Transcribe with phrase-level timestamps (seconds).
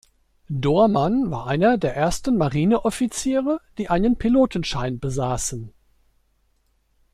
[0.49, 5.75] Doorman war einer der ersten Marineoffiziere, die einen Pilotenschein besaßen.